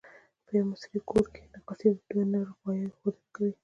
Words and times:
په 0.45 0.51
یوه 0.57 0.67
مصري 0.71 0.99
ګور 1.09 1.25
کې 1.33 1.41
نقاشي 1.53 1.87
د 1.93 1.97
دوه 2.09 2.23
نر 2.31 2.47
غوایو 2.57 2.95
ښودنه 2.97 3.27
کوي. 3.35 3.53